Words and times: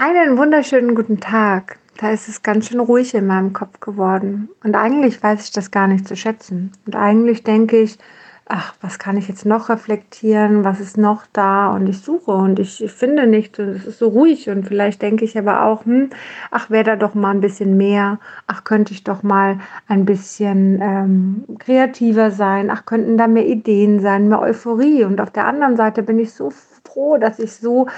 Einen 0.00 0.38
wunderschönen 0.38 0.94
guten 0.94 1.18
Tag. 1.18 1.76
Da 1.96 2.12
ist 2.12 2.28
es 2.28 2.44
ganz 2.44 2.68
schön 2.68 2.78
ruhig 2.78 3.14
in 3.14 3.26
meinem 3.26 3.52
Kopf 3.52 3.80
geworden. 3.80 4.48
Und 4.62 4.76
eigentlich 4.76 5.20
weiß 5.20 5.42
ich 5.42 5.50
das 5.50 5.72
gar 5.72 5.88
nicht 5.88 6.06
zu 6.06 6.14
schätzen. 6.14 6.70
Und 6.86 6.94
eigentlich 6.94 7.42
denke 7.42 7.80
ich, 7.80 7.98
ach, 8.46 8.76
was 8.80 9.00
kann 9.00 9.16
ich 9.16 9.26
jetzt 9.26 9.44
noch 9.44 9.68
reflektieren? 9.68 10.62
Was 10.62 10.78
ist 10.78 10.98
noch 10.98 11.24
da? 11.32 11.72
Und 11.72 11.88
ich 11.88 12.00
suche 12.00 12.30
und 12.30 12.60
ich 12.60 12.76
finde 12.86 13.26
nichts 13.26 13.58
und 13.58 13.70
es 13.70 13.86
ist 13.86 13.98
so 13.98 14.06
ruhig. 14.10 14.48
Und 14.48 14.68
vielleicht 14.68 15.02
denke 15.02 15.24
ich 15.24 15.36
aber 15.36 15.64
auch, 15.64 15.84
hm, 15.84 16.10
ach, 16.52 16.70
wäre 16.70 16.84
da 16.84 16.94
doch 16.94 17.14
mal 17.14 17.32
ein 17.32 17.40
bisschen 17.40 17.76
mehr. 17.76 18.20
Ach, 18.46 18.62
könnte 18.62 18.92
ich 18.92 19.02
doch 19.02 19.24
mal 19.24 19.58
ein 19.88 20.04
bisschen 20.04 20.80
ähm, 20.80 21.44
kreativer 21.58 22.30
sein. 22.30 22.70
Ach, 22.70 22.86
könnten 22.86 23.18
da 23.18 23.26
mehr 23.26 23.48
Ideen 23.48 23.98
sein, 23.98 24.28
mehr 24.28 24.42
Euphorie. 24.42 25.02
Und 25.02 25.20
auf 25.20 25.32
der 25.32 25.48
anderen 25.48 25.76
Seite 25.76 26.04
bin 26.04 26.20
ich 26.20 26.34
so 26.34 26.52
froh, 26.84 27.18
dass 27.18 27.40
ich 27.40 27.52
so 27.52 27.88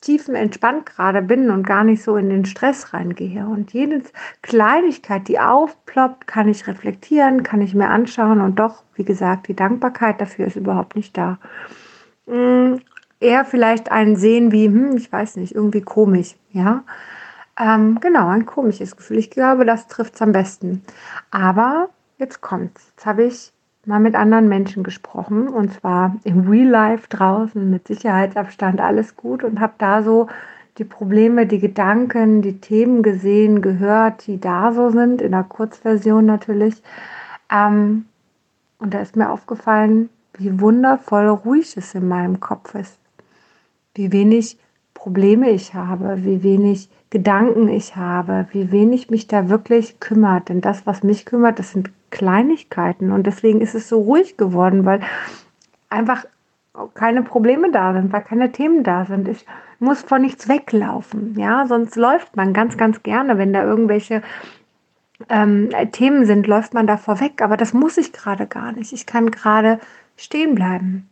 tiefenentspannt 0.00 0.86
gerade 0.86 1.22
bin 1.22 1.50
und 1.50 1.66
gar 1.66 1.84
nicht 1.84 2.02
so 2.02 2.16
in 2.16 2.30
den 2.30 2.44
Stress 2.44 2.94
reingehe. 2.94 3.46
Und 3.46 3.72
jede 3.72 4.02
Kleinigkeit, 4.42 5.28
die 5.28 5.38
aufploppt, 5.38 6.26
kann 6.26 6.48
ich 6.48 6.66
reflektieren, 6.66 7.42
kann 7.42 7.60
ich 7.60 7.74
mir 7.74 7.88
anschauen 7.88 8.40
und 8.40 8.58
doch, 8.58 8.82
wie 8.94 9.04
gesagt, 9.04 9.48
die 9.48 9.56
Dankbarkeit 9.56 10.20
dafür 10.20 10.46
ist 10.46 10.56
überhaupt 10.56 10.96
nicht 10.96 11.16
da. 11.16 11.38
Hm, 12.26 12.80
eher 13.20 13.44
vielleicht 13.44 13.92
ein 13.92 14.16
Sehen 14.16 14.52
wie, 14.52 14.66
hm, 14.66 14.96
ich 14.96 15.12
weiß 15.12 15.36
nicht, 15.36 15.54
irgendwie 15.54 15.82
komisch, 15.82 16.36
ja. 16.52 16.82
Ähm, 17.58 18.00
genau, 18.00 18.28
ein 18.28 18.46
komisches 18.46 18.96
Gefühl. 18.96 19.18
Ich 19.18 19.30
glaube, 19.30 19.66
das 19.66 19.86
trifft 19.86 20.14
es 20.14 20.22
am 20.22 20.32
besten. 20.32 20.82
Aber 21.30 21.90
jetzt 22.16 22.40
kommt's. 22.40 22.86
Jetzt 22.96 23.06
habe 23.06 23.24
ich 23.24 23.52
mal 23.86 24.00
mit 24.00 24.14
anderen 24.14 24.48
Menschen 24.48 24.82
gesprochen 24.82 25.48
und 25.48 25.72
zwar 25.72 26.16
im 26.24 26.48
Real 26.48 26.68
Life 26.68 27.08
draußen 27.08 27.70
mit 27.70 27.88
Sicherheitsabstand 27.88 28.80
alles 28.80 29.16
gut 29.16 29.42
und 29.42 29.60
habe 29.60 29.74
da 29.78 30.02
so 30.02 30.28
die 30.78 30.84
Probleme, 30.84 31.46
die 31.46 31.58
Gedanken, 31.58 32.42
die 32.42 32.60
Themen 32.60 33.02
gesehen, 33.02 33.60
gehört, 33.60 34.26
die 34.26 34.40
da 34.40 34.72
so 34.72 34.90
sind, 34.90 35.20
in 35.20 35.32
der 35.32 35.44
Kurzversion 35.44 36.24
natürlich. 36.26 36.82
Ähm, 37.50 38.06
und 38.78 38.94
da 38.94 39.00
ist 39.00 39.16
mir 39.16 39.30
aufgefallen, 39.30 40.08
wie 40.34 40.60
wundervoll 40.60 41.28
ruhig 41.28 41.76
es 41.76 41.94
in 41.94 42.08
meinem 42.08 42.40
Kopf 42.40 42.74
ist, 42.74 42.98
wie 43.94 44.12
wenig 44.12 44.58
Probleme 44.94 45.50
ich 45.50 45.74
habe, 45.74 46.24
wie 46.24 46.42
wenig 46.42 46.88
Gedanken 47.10 47.68
ich 47.68 47.96
habe, 47.96 48.46
wie 48.52 48.70
wenig 48.70 49.10
mich 49.10 49.26
da 49.26 49.48
wirklich 49.48 50.00
kümmert. 50.00 50.48
Denn 50.48 50.60
das, 50.60 50.86
was 50.86 51.02
mich 51.02 51.26
kümmert, 51.26 51.58
das 51.58 51.72
sind 51.72 51.90
Kleinigkeiten. 52.10 53.12
Und 53.12 53.26
deswegen 53.26 53.60
ist 53.60 53.74
es 53.74 53.88
so 53.88 54.00
ruhig 54.00 54.36
geworden, 54.36 54.84
weil 54.84 55.00
einfach 55.88 56.24
keine 56.94 57.22
Probleme 57.22 57.70
da 57.70 57.92
sind, 57.92 58.12
weil 58.12 58.22
keine 58.22 58.52
Themen 58.52 58.84
da 58.84 59.04
sind. 59.04 59.28
Ich 59.28 59.44
muss 59.78 60.02
vor 60.02 60.18
nichts 60.18 60.48
weglaufen. 60.48 61.34
Ja, 61.38 61.66
sonst 61.66 61.96
läuft 61.96 62.36
man 62.36 62.52
ganz, 62.52 62.76
ganz 62.76 63.02
gerne, 63.02 63.38
wenn 63.38 63.52
da 63.52 63.64
irgendwelche 63.64 64.22
ähm, 65.28 65.70
Themen 65.92 66.24
sind, 66.26 66.46
läuft 66.46 66.74
man 66.74 66.86
da 66.86 66.96
vorweg. 66.96 67.42
Aber 67.42 67.56
das 67.56 67.72
muss 67.72 67.96
ich 67.98 68.12
gerade 68.12 68.46
gar 68.46 68.72
nicht. 68.72 68.92
Ich 68.92 69.06
kann 69.06 69.30
gerade 69.30 69.80
stehen 70.16 70.54
bleiben 70.54 71.08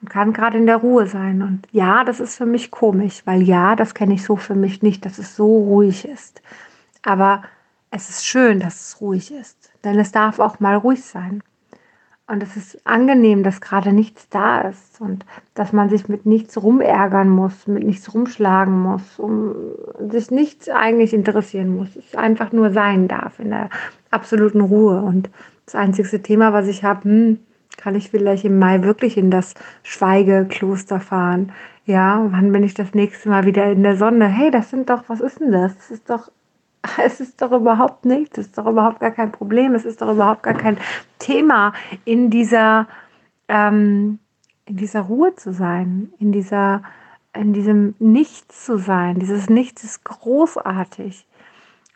und 0.00 0.10
kann 0.10 0.32
gerade 0.32 0.58
in 0.58 0.66
der 0.66 0.76
Ruhe 0.76 1.06
sein. 1.06 1.42
Und 1.42 1.66
ja, 1.72 2.04
das 2.04 2.20
ist 2.20 2.36
für 2.36 2.46
mich 2.46 2.70
komisch, 2.70 3.22
weil 3.24 3.42
ja, 3.42 3.76
das 3.76 3.94
kenne 3.94 4.14
ich 4.14 4.24
so 4.24 4.36
für 4.36 4.54
mich 4.54 4.82
nicht, 4.82 5.04
dass 5.04 5.18
es 5.18 5.36
so 5.36 5.46
ruhig 5.46 6.06
ist. 6.06 6.42
Aber 7.02 7.42
es 7.92 8.08
ist 8.08 8.26
schön, 8.26 8.58
dass 8.58 8.88
es 8.88 9.00
ruhig 9.00 9.32
ist, 9.32 9.70
denn 9.84 9.98
es 9.98 10.12
darf 10.12 10.38
auch 10.38 10.58
mal 10.60 10.76
ruhig 10.76 11.04
sein. 11.04 11.42
Und 12.26 12.42
es 12.42 12.56
ist 12.56 12.86
angenehm, 12.86 13.42
dass 13.42 13.60
gerade 13.60 13.92
nichts 13.92 14.28
da 14.30 14.62
ist 14.62 15.00
und 15.00 15.26
dass 15.54 15.74
man 15.74 15.90
sich 15.90 16.08
mit 16.08 16.24
nichts 16.24 16.62
rumärgern 16.62 17.28
muss, 17.28 17.66
mit 17.66 17.84
nichts 17.84 18.14
rumschlagen 18.14 18.80
muss, 18.80 19.18
um 19.18 19.54
sich 20.08 20.30
nichts 20.30 20.70
eigentlich 20.70 21.12
interessieren 21.12 21.76
muss. 21.76 21.94
Es 21.94 22.16
einfach 22.16 22.52
nur 22.52 22.70
sein 22.70 23.08
darf 23.08 23.38
in 23.38 23.50
der 23.50 23.68
absoluten 24.10 24.62
Ruhe. 24.62 25.02
Und 25.02 25.28
das 25.66 25.74
einzigste 25.74 26.22
Thema, 26.22 26.54
was 26.54 26.68
ich 26.68 26.84
habe, 26.84 27.04
hm, 27.04 27.38
kann 27.76 27.94
ich 27.94 28.10
vielleicht 28.10 28.44
im 28.46 28.58
Mai 28.58 28.82
wirklich 28.82 29.18
in 29.18 29.30
das 29.30 29.52
Schweigekloster 29.82 31.00
fahren? 31.00 31.52
Ja, 31.84 32.24
wann 32.30 32.52
bin 32.52 32.62
ich 32.62 32.72
das 32.72 32.94
nächste 32.94 33.28
Mal 33.28 33.44
wieder 33.44 33.70
in 33.70 33.82
der 33.82 33.96
Sonne? 33.96 34.28
Hey, 34.28 34.50
das 34.50 34.70
sind 34.70 34.88
doch, 34.88 35.04
was 35.08 35.20
ist 35.20 35.40
denn 35.40 35.52
das? 35.52 35.76
Das 35.76 35.90
ist 35.90 36.08
doch, 36.08 36.30
es 37.04 37.20
ist 37.20 37.40
doch 37.40 37.52
überhaupt 37.52 38.04
nichts, 38.04 38.38
es 38.38 38.46
ist 38.46 38.58
doch 38.58 38.66
überhaupt 38.66 39.00
gar 39.00 39.10
kein 39.10 39.32
Problem, 39.32 39.74
es 39.74 39.84
ist 39.84 40.02
doch 40.02 40.10
überhaupt 40.10 40.42
gar 40.42 40.54
kein 40.54 40.78
Thema, 41.18 41.72
in 42.04 42.30
dieser, 42.30 42.88
ähm, 43.48 44.18
in 44.66 44.76
dieser 44.76 45.02
Ruhe 45.02 45.34
zu 45.34 45.52
sein, 45.52 46.12
in 46.18 46.32
dieser, 46.32 46.82
in 47.34 47.52
diesem 47.52 47.94
Nichts 47.98 48.66
zu 48.66 48.78
sein. 48.78 49.18
Dieses 49.18 49.48
Nichts 49.48 49.84
ist 49.84 50.04
großartig. 50.04 51.26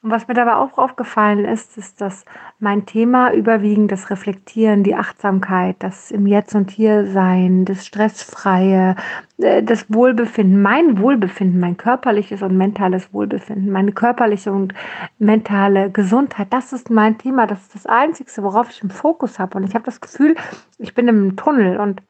Und 0.03 0.11
was 0.11 0.29
mir 0.29 0.35
dabei 0.35 0.57
auch 0.57 0.77
aufgefallen 0.79 1.45
ist, 1.45 1.79
ist, 1.79 2.01
dass 2.01 2.25
mein 2.61 2.87
Thema 2.87 3.33
überwiegend 3.33 3.91
das 3.91 4.11
Reflektieren, 4.11 4.85
die 4.85 4.95
Achtsamkeit, 4.95 5.77
das 5.79 6.11
im 6.11 6.27
Jetzt 6.27 6.55
und 6.55 6.71
Hier 6.71 7.07
sein, 7.07 7.65
das 7.65 7.87
Stressfreie, 7.87 8.95
äh, 9.39 9.63
das 9.63 9.87
Wohlbefinden, 9.93 10.61
mein 10.61 10.99
Wohlbefinden, 11.01 11.59
mein 11.59 11.77
körperliches 11.77 12.43
und 12.43 12.57
mentales 12.57 13.13
Wohlbefinden, 13.13 13.73
meine 13.73 13.93
körperliche 13.93 14.53
und 14.53 14.75
mentale 15.19 15.91
Gesundheit, 15.91 16.49
das 16.51 16.73
ist 16.73 16.91
mein 16.91 17.17
Thema. 17.17 17.47
Das 17.47 17.63
ist 17.63 17.75
das 17.75 17.87
Einzige, 17.87 18.31
worauf 18.43 18.71
ich 18.71 18.83
im 18.83 18.91
Fokus 18.91 19.39
habe. 19.39 19.57
Und 19.57 19.65
ich 19.65 19.75
habe 19.75 19.87
das 19.87 20.01
Gefühl, 20.01 20.37
ich 20.79 20.95
bin 20.95 21.09
im 21.09 21.37
Tunnel 21.37 21.79
und 21.79 22.03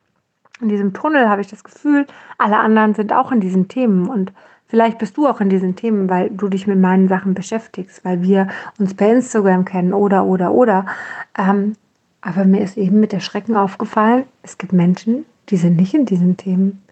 in 0.60 0.68
diesem 0.68 0.92
Tunnel 0.92 1.28
habe 1.28 1.40
ich 1.40 1.48
das 1.48 1.64
Gefühl, 1.64 2.06
alle 2.38 2.58
anderen 2.58 2.94
sind 2.94 3.12
auch 3.12 3.30
in 3.30 3.40
diesen 3.40 3.68
Themen 3.68 4.08
und 4.08 4.32
Vielleicht 4.68 4.98
bist 4.98 5.16
du 5.16 5.26
auch 5.26 5.40
in 5.40 5.48
diesen 5.48 5.76
Themen, 5.76 6.10
weil 6.10 6.30
du 6.30 6.48
dich 6.48 6.66
mit 6.66 6.78
meinen 6.78 7.08
Sachen 7.08 7.34
beschäftigst, 7.34 8.04
weil 8.04 8.22
wir 8.22 8.48
uns 8.78 8.94
per 8.94 9.12
Instagram 9.12 9.64
kennen 9.64 9.92
oder, 9.92 10.24
oder, 10.24 10.52
oder. 10.52 10.86
Ähm, 11.38 11.74
aber 12.20 12.44
mir 12.44 12.62
ist 12.62 12.76
eben 12.76 12.98
mit 12.98 13.12
der 13.12 13.20
Schrecken 13.20 13.56
aufgefallen, 13.56 14.24
es 14.42 14.58
gibt 14.58 14.72
Menschen, 14.72 15.24
die 15.48 15.56
sind 15.56 15.76
nicht 15.76 15.94
in 15.94 16.06
diesen 16.06 16.36
Themen. 16.36 16.82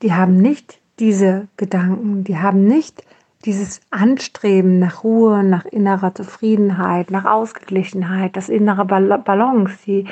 Die 0.00 0.14
haben 0.14 0.38
nicht 0.38 0.80
diese 0.98 1.48
Gedanken, 1.58 2.24
die 2.24 2.38
haben 2.38 2.64
nicht 2.64 3.04
dieses 3.44 3.80
Anstreben 3.90 4.78
nach 4.78 5.04
Ruhe, 5.04 5.44
nach 5.44 5.64
innerer 5.66 6.14
Zufriedenheit, 6.14 7.10
nach 7.10 7.24
Ausgeglichenheit, 7.24 8.36
das 8.36 8.48
innere 8.48 8.84
Balance, 8.84 9.78
die, 9.86 10.06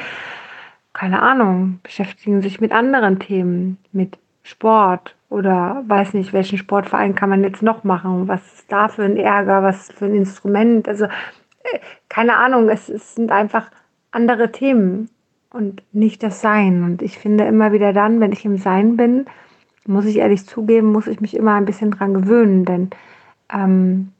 keine 0.92 1.22
Ahnung, 1.22 1.80
beschäftigen 1.82 2.42
sich 2.42 2.60
mit 2.60 2.72
anderen 2.72 3.18
Themen, 3.18 3.78
mit 3.92 4.18
Sport, 4.42 5.15
oder 5.28 5.82
weiß 5.86 6.14
nicht, 6.14 6.32
welchen 6.32 6.58
Sportverein 6.58 7.14
kann 7.14 7.30
man 7.30 7.42
jetzt 7.42 7.62
noch 7.62 7.84
machen? 7.84 8.28
Was 8.28 8.40
ist 8.54 8.70
da 8.70 8.88
für 8.88 9.04
ein 9.04 9.16
Ärger? 9.16 9.62
Was 9.62 9.90
für 9.90 10.06
ein 10.06 10.14
Instrument? 10.14 10.88
Also, 10.88 11.06
äh, 11.06 11.78
keine 12.08 12.36
Ahnung, 12.36 12.68
es, 12.68 12.88
es 12.88 13.14
sind 13.14 13.32
einfach 13.32 13.70
andere 14.12 14.52
Themen 14.52 15.10
und 15.50 15.82
nicht 15.92 16.22
das 16.22 16.40
Sein. 16.40 16.84
Und 16.84 17.02
ich 17.02 17.18
finde 17.18 17.44
immer 17.44 17.72
wieder 17.72 17.92
dann, 17.92 18.20
wenn 18.20 18.32
ich 18.32 18.44
im 18.44 18.56
Sein 18.56 18.96
bin, 18.96 19.26
muss 19.86 20.04
ich 20.04 20.18
ehrlich 20.18 20.46
zugeben, 20.46 20.92
muss 20.92 21.06
ich 21.06 21.20
mich 21.20 21.36
immer 21.36 21.54
ein 21.54 21.64
bisschen 21.64 21.90
dran 21.90 22.14
gewöhnen, 22.14 22.64
denn 22.64 22.90
ähm, 23.52 24.12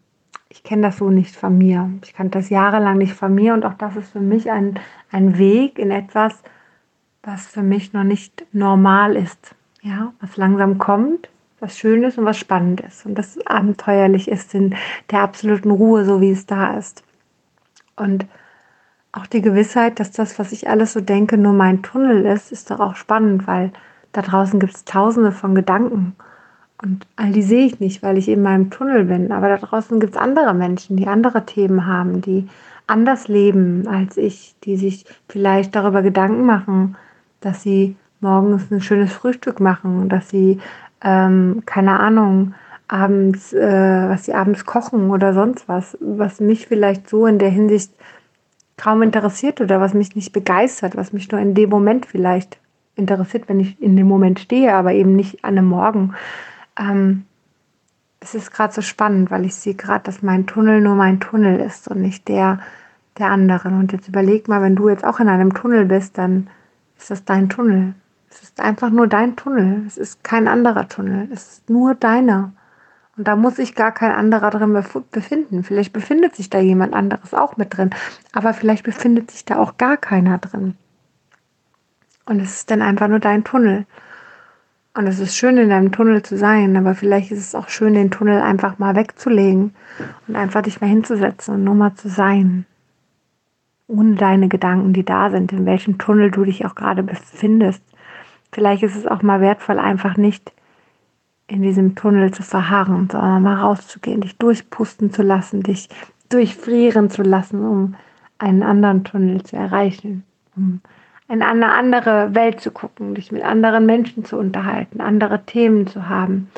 ich 0.49 0.63
kenne 0.63 0.83
das 0.83 0.99
so 0.99 1.11
nicht 1.11 1.37
von 1.37 1.57
mir. 1.57 1.91
Ich 2.05 2.15
kannte 2.15 2.39
das 2.39 2.51
jahrelang 2.51 2.99
nicht 2.99 3.15
von 3.15 3.35
mir 3.35 3.55
und 3.55 3.65
auch 3.65 3.75
das 3.75 3.97
ist 3.97 4.13
für 4.13 4.21
mich 4.21 4.51
ein, 4.51 4.79
ein 5.11 5.39
Weg 5.39 5.79
in 5.79 5.91
etwas, 5.91 6.43
was 7.23 7.47
für 7.47 7.63
mich 7.63 7.93
noch 7.93 8.05
nicht 8.05 8.47
normal 8.53 9.17
ist 9.17 9.57
ja, 9.87 10.13
was 10.21 10.37
langsam 10.37 10.79
kommt, 10.79 11.29
was 11.61 11.79
schön 11.79 12.03
ist 12.03 12.19
und 12.19 12.25
was 12.25 12.37
spannend 12.37 12.81
ist 12.81 13.07
und 13.07 13.15
das 13.15 13.39
abenteuerlich 13.47 14.29
ist 14.29 14.55
in 14.55 14.75
der 15.11 15.21
absoluten 15.21 15.71
Ruhe, 15.71 16.05
so 16.05 16.21
wie 16.21 16.31
es 16.31 16.47
da 16.47 16.77
ist. 16.77 17.05
Und 17.95 18.27
auch 19.13 19.27
die 19.27 19.41
Gewissheit, 19.41 20.01
dass 20.01 20.11
das, 20.11 20.39
was 20.39 20.53
ich 20.53 20.69
alles 20.69 20.93
so 20.93 21.01
denke, 21.01 21.39
nur 21.39 21.53
mein 21.53 21.83
Tunnel 21.83 22.27
ist, 22.27 22.53
ist 22.53 22.71
doch 22.71 22.81
auch 22.81 22.97
spannend, 22.97 23.47
weil 23.47 23.73
da 24.13 24.23
draußen 24.23 24.61
gibt 24.61 24.75
es 24.75 24.85
tausende 24.85 25.33
von 25.33 25.55
Gedanken. 25.55 26.17
Und 26.83 27.07
all 27.17 27.33
die 27.33 27.43
sehe 27.43 27.65
ich 27.65 27.81
nicht, 27.81 28.03
weil 28.03 28.19
ich 28.19 28.29
in 28.29 28.43
meinem 28.43 28.71
Tunnel 28.71 29.05
bin. 29.05 29.33
Aber 29.33 29.49
da 29.49 29.57
draußen 29.57 29.99
gibt 30.01 30.17
es 30.17 30.21
andere 30.21 30.53
Menschen, 30.53 30.99
die 30.99 31.07
andere 31.07 31.47
Themen 31.47 31.87
haben, 31.87 32.21
die 32.21 32.49
anders 32.87 33.29
leben 33.29 33.89
als 33.89 34.19
ich, 34.19 34.55
die 34.65 34.77
sich 34.77 35.07
vielleicht 35.29 35.75
darüber 35.75 36.03
Gedanken 36.03 36.45
machen, 36.45 36.97
dass 37.41 37.63
sie 37.63 37.97
morgens 38.21 38.71
ein 38.71 38.81
schönes 38.81 39.13
Frühstück 39.13 39.61
machen, 39.61 40.09
dass 40.09 40.29
sie, 40.29 40.61
ähm, 41.03 41.63
keine 41.67 42.01
Ahnung, 42.01 42.55
abends, 42.89 43.53
äh, 43.53 44.09
was 44.09 44.25
sie 44.25 44.35
abends 44.35 44.65
kochen 44.65 45.11
oder 45.11 45.35
sonst 45.35 45.69
was, 45.69 45.99
was 46.01 46.41
mich 46.41 46.67
vielleicht 46.67 47.09
so 47.09 47.27
in 47.27 47.39
der 47.39 47.51
Hinsicht 47.51 47.93
kaum 48.77 49.03
interessiert 49.03 49.61
oder 49.61 49.81
was 49.81 49.95
mich 49.95 50.15
nicht 50.15 50.33
begeistert, 50.33 50.97
was 50.97 51.13
mich 51.13 51.31
nur 51.31 51.41
in 51.41 51.55
dem 51.55 51.71
Moment 51.71 52.07
vielleicht 52.07 52.59
interessiert, 52.95 53.49
wenn 53.49 53.61
ich 53.61 53.81
in 53.83 53.97
dem 53.97 54.07
Moment 54.07 54.39
stehe, 54.39 54.75
aber 54.75 54.93
eben 54.93 55.17
nicht 55.17 55.45
an 55.45 55.59
einem 55.59 55.69
Morgen. 55.69 56.15
Ähm, 56.79 57.25
es 58.21 58.35
ist 58.35 58.53
gerade 58.53 58.73
so 58.73 58.83
spannend, 58.83 59.31
weil 59.31 59.45
ich 59.45 59.55
sehe 59.55 59.75
gerade, 59.75 60.05
dass 60.05 60.23
mein 60.23 60.47
Tunnel 60.47 60.81
nur 60.81 60.95
mein 60.95 61.21
Tunnel 61.21 61.61
ist 61.61 61.89
und 61.89 62.01
nicht 62.01 62.29
der 62.29 62.61
der 63.19 63.31
anderen. 63.31 63.79
Und 63.79 63.93
jetzt 63.93 64.09
überleg 64.09 64.49
mal, 64.49 64.63
wenn 64.63 64.77
du 64.77 64.89
jetzt 64.89 65.05
auch 65.05 65.21
in 65.21 65.29
einem 65.29 65.55
Tunnel 65.55 65.87
bist, 65.87 66.19
dann 66.19 66.49
ist 66.99 67.11
das 67.11 67.25
dein 67.25 67.49
Tunnel. 67.49 67.95
Es 68.37 68.43
ist 68.43 68.61
einfach 68.61 68.91
nur 68.91 69.07
dein 69.07 69.35
Tunnel. 69.35 69.85
Es 69.87 69.97
ist 69.97 70.23
kein 70.23 70.47
anderer 70.47 70.89
Tunnel. 70.89 71.29
Es 71.33 71.53
ist 71.53 71.71
nur 71.71 71.95
deiner. 71.95 72.53
Und 73.17 73.27
da 73.27 73.35
muss 73.35 73.57
sich 73.57 73.75
gar 73.75 73.93
kein 73.93 74.13
anderer 74.13 74.51
drin 74.51 74.79
befinden. 75.11 75.65
Vielleicht 75.65 75.93
befindet 75.95 76.37
sich 76.37 76.51
da 76.51 76.59
jemand 76.59 76.93
anderes 76.93 77.33
auch 77.33 77.57
mit 77.57 77.77
drin, 77.77 77.91
aber 78.33 78.53
vielleicht 78.53 78.85
befindet 78.85 79.31
sich 79.31 79.47
da 79.47 79.57
auch 79.57 79.79
gar 79.79 79.97
keiner 79.97 80.37
drin. 80.37 80.77
Und 82.27 82.41
es 82.41 82.57
ist 82.57 82.71
dann 82.71 82.83
einfach 82.83 83.09
nur 83.09 83.21
dein 83.21 83.43
Tunnel. 83.43 83.87
Und 84.93 85.07
es 85.07 85.19
ist 85.19 85.37
schön, 85.37 85.57
in 85.57 85.71
deinem 85.71 85.93
Tunnel 85.93 86.23
zu 86.23 86.37
sein, 86.37 86.77
aber 86.77 86.95
vielleicht 86.95 87.31
ist 87.31 87.39
es 87.39 87.55
auch 87.55 87.69
schön, 87.69 87.95
den 87.95 88.11
Tunnel 88.11 88.41
einfach 88.41 88.79
mal 88.79 88.97
wegzulegen 88.97 89.75
und 90.27 90.37
einfach 90.37 90.63
dich 90.63 90.81
mal 90.81 90.89
hinzusetzen 90.89 91.55
und 91.55 91.65
nur 91.65 91.75
mal 91.75 91.95
zu 91.95 92.09
sein. 92.09 92.67
Ohne 93.89 94.17
deine 94.17 94.49
Gedanken, 94.49 94.93
die 94.93 95.05
da 95.05 95.31
sind, 95.31 95.53
in 95.53 95.65
welchem 95.65 95.99
Tunnel 95.99 96.31
du 96.31 96.45
dich 96.45 96.67
auch 96.67 96.75
gerade 96.75 97.03
befindest. 97.03 97.83
Vielleicht 98.53 98.83
ist 98.83 98.97
es 98.97 99.07
auch 99.07 99.23
mal 99.23 99.41
wertvoll, 99.41 99.79
einfach 99.79 100.17
nicht 100.17 100.53
in 101.49 101.63
diesem 101.63 101.95
Tunnel 101.95 102.33
zu 102.33 102.43
verharren, 102.43 103.09
sondern 103.11 103.43
mal 103.43 103.57
rauszugehen, 103.57 104.21
dich 104.21 104.37
durchpusten 104.37 105.13
zu 105.13 105.23
lassen, 105.23 105.63
dich 105.63 105.89
durchfrieren 106.29 107.11
zu 107.11 107.23
lassen, 107.23 107.65
um 107.65 107.95
einen 108.39 108.63
anderen 108.63 109.05
Tunnel 109.05 109.43
zu 109.43 109.57
erreichen, 109.57 110.25
um 110.57 110.81
in 111.29 111.43
eine 111.43 111.73
andere 111.73 112.35
Welt 112.35 112.61
zu 112.61 112.71
gucken, 112.71 113.15
dich 113.15 113.33
mit 113.33 113.43
anderen 113.43 113.87
Menschen 113.87 114.25
zu 114.25 114.37
unterhalten, 114.37 115.01
andere 115.01 115.45
Themen 115.45 115.87
zu 115.87 116.09
haben 116.09 116.51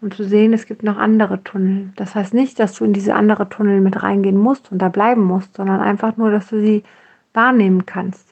und 0.00 0.14
zu 0.14 0.24
sehen, 0.24 0.52
es 0.52 0.66
gibt 0.66 0.82
noch 0.82 0.98
andere 0.98 1.42
Tunnel. 1.42 1.90
Das 1.96 2.14
heißt 2.14 2.34
nicht, 2.34 2.58
dass 2.58 2.74
du 2.74 2.84
in 2.84 2.92
diese 2.92 3.14
andere 3.14 3.48
Tunnel 3.48 3.80
mit 3.80 4.02
reingehen 4.02 4.36
musst 4.36 4.72
und 4.72 4.78
da 4.78 4.88
bleiben 4.88 5.22
musst, 5.22 5.56
sondern 5.56 5.80
einfach 5.80 6.16
nur, 6.16 6.30
dass 6.30 6.48
du 6.48 6.60
sie 6.60 6.82
wahrnehmen 7.32 7.86
kannst. 7.86 8.26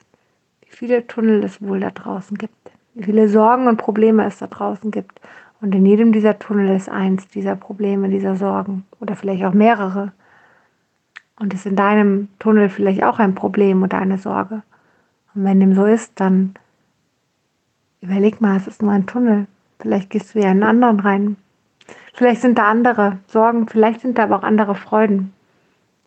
Wie 0.61 0.75
viele 0.75 1.07
Tunnel 1.07 1.43
es 1.43 1.61
wohl 1.61 1.79
da 1.79 1.89
draußen 1.89 2.37
gibt, 2.37 2.53
wie 2.99 3.05
viele 3.05 3.29
Sorgen 3.29 3.67
und 3.67 3.77
Probleme 3.77 4.25
es 4.25 4.39
da 4.39 4.47
draußen 4.47 4.91
gibt. 4.91 5.21
Und 5.61 5.73
in 5.73 5.85
jedem 5.85 6.11
dieser 6.11 6.37
Tunnel 6.37 6.75
ist 6.75 6.89
eins 6.89 7.27
dieser 7.29 7.55
Probleme, 7.55 8.09
dieser 8.09 8.35
Sorgen 8.35 8.85
oder 8.99 9.15
vielleicht 9.15 9.43
auch 9.45 9.53
mehrere. 9.53 10.11
Und 11.39 11.53
ist 11.53 11.65
in 11.65 11.77
deinem 11.77 12.27
Tunnel 12.39 12.67
vielleicht 12.67 13.03
auch 13.03 13.19
ein 13.19 13.35
Problem 13.35 13.83
oder 13.83 13.97
eine 13.97 14.17
Sorge. 14.17 14.63
Und 15.33 15.45
wenn 15.45 15.61
dem 15.61 15.73
so 15.75 15.85
ist, 15.85 16.19
dann 16.19 16.55
überleg 18.01 18.41
mal, 18.41 18.57
es 18.57 18.67
ist 18.67 18.81
nur 18.81 18.91
ein 18.91 19.05
Tunnel. 19.05 19.47
Vielleicht 19.79 20.09
gehst 20.09 20.35
du 20.35 20.39
ja 20.39 20.51
in 20.51 20.61
einen 20.61 20.63
anderen 20.63 20.99
rein. 20.99 21.37
Vielleicht 22.13 22.41
sind 22.41 22.57
da 22.57 22.65
andere 22.65 23.19
Sorgen, 23.27 23.67
vielleicht 23.69 24.01
sind 24.01 24.17
da 24.17 24.23
aber 24.23 24.39
auch 24.39 24.43
andere 24.43 24.75
Freuden. 24.75 25.31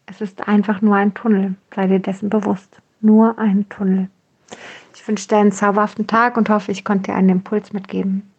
Es 0.04 0.20
ist 0.20 0.46
einfach 0.46 0.82
nur 0.82 0.96
ein 0.96 1.14
Tunnel. 1.14 1.54
Sei 1.74 1.86
dir 1.86 2.00
dessen 2.00 2.28
bewusst. 2.28 2.82
Nur 3.00 3.38
ein 3.38 3.66
Tunnel. 3.70 4.08
Ich 4.94 5.06
wünsche 5.06 5.28
dir 5.28 5.38
einen 5.38 5.52
zauberhaften 5.52 6.06
Tag 6.06 6.36
und 6.36 6.48
hoffe, 6.48 6.72
ich 6.72 6.84
konnte 6.84 7.10
dir 7.10 7.16
einen 7.16 7.28
Impuls 7.30 7.72
mitgeben. 7.72 8.31